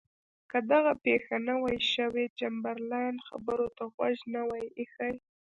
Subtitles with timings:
[0.51, 5.15] که دغه پېښه نه وای شوې چمبرلاین خبرو ته غوږ نه وای ایښی.